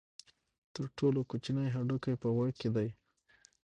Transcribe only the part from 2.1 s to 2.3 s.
په